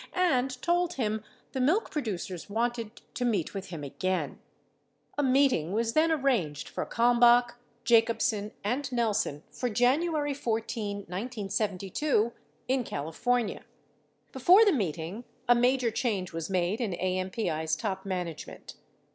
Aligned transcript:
709 0.15 0.33
and 0.39 0.61
told 0.63 0.93
him 0.93 1.23
the 1.51 1.61
milk 1.61 1.91
producers 1.91 2.49
wanted 2.49 3.01
to 3.13 3.23
meet 3.23 3.53
with 3.53 3.67
him 3.67 3.83
again. 3.83 4.39
34 5.17 5.17
A 5.19 5.23
meeting 5.23 5.73
was 5.73 5.93
then 5.93 6.11
arranged 6.11 6.67
for 6.67 6.83
Kalmbach, 6.87 7.53
Jacobsen 7.83 8.51
and 8.63 8.91
Nelson 8.91 9.43
for 9.51 9.69
January 9.69 10.33
14, 10.33 10.95
1972, 11.01 12.31
in 12.67 12.83
California. 12.83 13.61
Before 14.31 14.65
the 14.65 14.71
meeting, 14.73 15.23
a 15.47 15.53
major 15.53 15.91
change 15.91 16.33
was 16.33 16.49
made 16.49 16.81
in 16.81 16.93
AMPI's 16.93 17.75
top 17.75 18.03
man 18.03 18.25
agement. 18.27 18.73